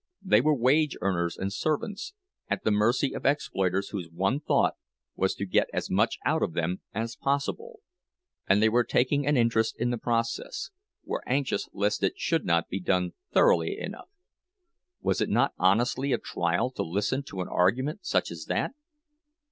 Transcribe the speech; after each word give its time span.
They 0.23 0.41
were 0.41 0.55
wage 0.57 0.97
earners 0.99 1.37
and 1.37 1.53
servants, 1.53 2.15
at 2.49 2.63
the 2.63 2.71
mercy 2.71 3.13
of 3.13 3.23
exploiters 3.23 3.89
whose 3.89 4.09
one 4.09 4.39
thought 4.39 4.73
was 5.15 5.35
to 5.35 5.45
get 5.45 5.69
as 5.73 5.91
much 5.91 6.17
out 6.25 6.41
of 6.41 6.53
them 6.53 6.81
as 6.91 7.15
possible; 7.15 7.81
and 8.47 8.63
they 8.63 8.67
were 8.69 8.83
taking 8.83 9.27
an 9.27 9.37
interest 9.37 9.75
in 9.77 9.91
the 9.91 9.99
process, 9.99 10.71
were 11.05 11.21
anxious 11.27 11.69
lest 11.71 12.01
it 12.01 12.17
should 12.17 12.45
not 12.45 12.67
be 12.67 12.79
done 12.79 13.13
thoroughly 13.31 13.77
enough! 13.77 14.09
Was 15.01 15.21
it 15.21 15.29
not 15.29 15.53
honestly 15.59 16.13
a 16.13 16.17
trial 16.17 16.71
to 16.71 16.81
listen 16.83 17.21
to 17.25 17.41
an 17.41 17.47
argument 17.47 18.03
such 18.03 18.31
as 18.31 18.45
that? 18.45 18.71